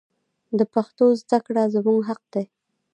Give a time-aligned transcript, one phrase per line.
[0.57, 2.45] د پښتو زده کړه زموږ حق دی.